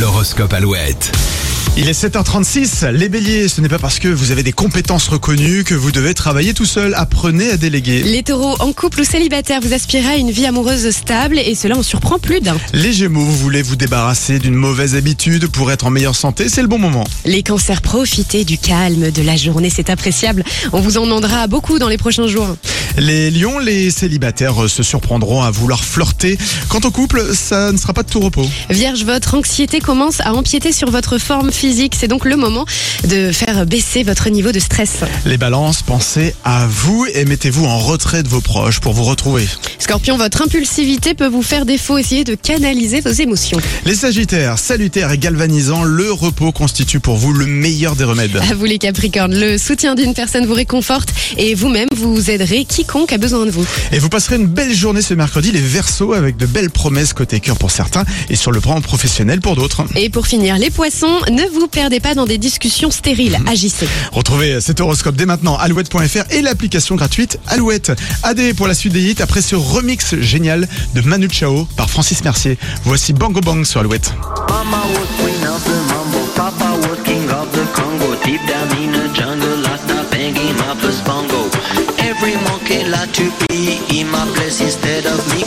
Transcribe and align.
L'horoscope 0.00 0.54
Alouette. 0.54 1.12
Il 1.76 1.88
est 1.88 2.04
7h36. 2.04 2.90
Les 2.90 3.08
béliers, 3.10 3.48
ce 3.48 3.60
n'est 3.60 3.68
pas 3.68 3.78
parce 3.78 3.98
que 3.98 4.08
vous 4.08 4.30
avez 4.30 4.42
des 4.42 4.52
compétences 4.52 5.08
reconnues 5.08 5.64
que 5.64 5.74
vous 5.74 5.92
devez 5.92 6.14
travailler 6.14 6.54
tout 6.54 6.64
seul. 6.64 6.94
Apprenez 6.94 7.50
à 7.50 7.56
déléguer. 7.58 8.02
Les 8.02 8.22
taureaux, 8.22 8.56
en 8.60 8.72
couple 8.72 9.00
ou 9.00 9.04
célibataire, 9.04 9.60
vous 9.62 9.72
aspirez 9.74 10.06
à 10.06 10.16
une 10.16 10.30
vie 10.30 10.46
amoureuse 10.46 10.90
stable 10.90 11.38
et 11.38 11.54
cela 11.54 11.76
en 11.76 11.82
surprend 11.82 12.18
plus 12.18 12.40
d'un. 12.40 12.56
Les 12.72 12.92
gémeaux, 12.92 13.20
vous 13.20 13.36
voulez 13.36 13.60
vous 13.60 13.76
débarrasser 13.76 14.38
d'une 14.38 14.54
mauvaise 14.54 14.96
habitude 14.96 15.46
pour 15.48 15.70
être 15.70 15.86
en 15.86 15.90
meilleure 15.90 16.16
santé, 16.16 16.48
c'est 16.48 16.62
le 16.62 16.68
bon 16.68 16.78
moment. 16.78 17.04
Les 17.24 17.42
cancers, 17.42 17.82
profitez 17.82 18.44
du 18.44 18.58
calme 18.58 19.10
de 19.10 19.22
la 19.22 19.36
journée, 19.36 19.70
c'est 19.70 19.90
appréciable. 19.90 20.44
On 20.72 20.80
vous 20.80 20.98
en 20.98 21.04
demandera 21.04 21.46
beaucoup 21.46 21.78
dans 21.78 21.88
les 21.88 21.98
prochains 21.98 22.26
jours. 22.26 22.56
Les 22.98 23.30
lions, 23.30 23.58
les 23.58 23.90
célibataires 23.90 24.68
se 24.68 24.82
surprendront 24.82 25.42
à 25.42 25.50
vouloir 25.50 25.82
flirter. 25.82 26.36
Quant 26.68 26.80
au 26.84 26.90
couple, 26.90 27.34
ça 27.34 27.72
ne 27.72 27.78
sera 27.78 27.92
pas 27.92 28.02
de 28.02 28.10
tout 28.10 28.20
repos. 28.20 28.46
Vierge, 28.68 29.04
votre 29.04 29.34
anxiété 29.34 29.80
commence 29.80 30.20
à 30.20 30.34
empiéter 30.34 30.72
sur 30.72 30.90
votre 30.90 31.18
forme 31.18 31.50
physique. 31.50 31.94
C'est 31.98 32.08
donc 32.08 32.24
le 32.24 32.36
moment 32.36 32.66
de 33.08 33.32
faire 33.32 33.64
baisser 33.66 34.02
votre 34.02 34.28
niveau 34.28 34.52
de 34.52 34.58
stress. 34.60 35.00
Les 35.24 35.38
balances, 35.38 35.82
pensez 35.82 36.34
à 36.44 36.66
vous 36.66 37.06
et 37.14 37.24
mettez-vous 37.24 37.64
en 37.64 37.78
retrait 37.78 38.22
de 38.22 38.28
vos 38.28 38.40
proches 38.40 38.80
pour 38.80 38.92
vous 38.92 39.04
retrouver. 39.04 39.48
Scorpion, 39.78 40.16
votre 40.18 40.42
impulsivité 40.42 41.14
peut 41.14 41.28
vous 41.28 41.42
faire 41.42 41.64
défaut. 41.64 41.98
Essayez 41.98 42.24
de 42.24 42.34
canaliser 42.34 43.00
vos 43.00 43.10
émotions. 43.10 43.58
Les 43.86 43.94
sagittaires, 43.94 44.58
salutaires 44.58 45.10
et 45.12 45.18
galvanisants, 45.18 45.82
le 45.82 46.12
repos 46.12 46.52
constitue 46.52 47.00
pour 47.00 47.16
vous 47.16 47.32
le 47.32 47.46
meilleur 47.46 47.96
des 47.96 48.04
remèdes. 48.04 48.36
À 48.50 48.54
vous 48.54 48.64
les 48.64 48.78
capricornes, 48.78 49.34
le 49.34 49.56
soutien 49.56 49.94
d'une 49.94 50.14
personne 50.14 50.46
vous 50.46 50.54
réconforte 50.54 51.08
et 51.38 51.54
vous-même 51.54 51.88
vous 51.96 52.30
aiderez 52.30 52.64
quiconque 52.82 53.12
a 53.12 53.18
besoin 53.18 53.46
de 53.46 53.50
vous. 53.50 53.64
Et 53.92 53.98
vous 54.00 54.08
passerez 54.08 54.36
une 54.36 54.46
belle 54.46 54.74
journée 54.74 55.02
ce 55.02 55.14
mercredi, 55.14 55.52
les 55.52 55.60
versos, 55.60 56.14
avec 56.14 56.36
de 56.36 56.46
belles 56.46 56.70
promesses 56.70 57.12
côté 57.12 57.38
cœur 57.38 57.56
pour 57.56 57.70
certains 57.70 58.04
et 58.28 58.34
sur 58.34 58.50
le 58.50 58.60
plan 58.60 58.80
professionnel 58.80 59.40
pour 59.40 59.54
d'autres. 59.54 59.84
Et 59.94 60.10
pour 60.10 60.26
finir, 60.26 60.58
les 60.58 60.70
poissons, 60.70 61.20
ne 61.30 61.42
vous 61.54 61.68
perdez 61.68 62.00
pas 62.00 62.14
dans 62.14 62.26
des 62.26 62.38
discussions 62.38 62.90
stériles. 62.90 63.38
Agissez. 63.46 63.86
Retrouvez 64.10 64.60
cet 64.60 64.80
horoscope 64.80 65.14
dès 65.14 65.26
maintenant, 65.26 65.56
alouette.fr 65.56 66.24
et 66.30 66.42
l'application 66.42 66.96
gratuite 66.96 67.38
Alouette. 67.46 67.92
AD 68.24 68.54
pour 68.54 68.66
la 68.66 68.74
suite 68.74 68.92
des 68.92 69.02
hits 69.02 69.22
après 69.22 69.42
ce 69.42 69.54
remix 69.54 70.16
génial 70.16 70.68
de 70.94 71.00
Manu 71.02 71.28
Chao 71.30 71.66
par 71.76 71.88
Francis 71.88 72.24
Mercier. 72.24 72.58
Voici 72.84 73.12
Bango 73.12 73.40
Bang 73.40 73.64
sur 73.64 73.80
Alouette. 73.80 74.12
Mama 74.48 74.82
like 82.88 83.12
to 83.12 83.30
be 83.48 83.78
in 84.00 84.08
my 84.08 84.24
place 84.34 84.60
instead 84.60 85.06
of 85.06 85.20
me. 85.34 85.42